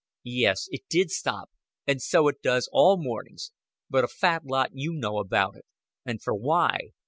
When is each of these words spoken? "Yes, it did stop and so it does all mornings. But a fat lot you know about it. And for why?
"Yes, 0.23 0.67
it 0.71 0.81
did 0.89 1.11
stop 1.11 1.51
and 1.85 2.01
so 2.01 2.27
it 2.27 2.41
does 2.41 2.67
all 2.71 2.97
mornings. 2.97 3.51
But 3.87 4.03
a 4.03 4.07
fat 4.07 4.43
lot 4.47 4.71
you 4.73 4.93
know 4.93 5.19
about 5.19 5.55
it. 5.55 5.65
And 6.05 6.19
for 6.19 6.33
why? 6.33 6.93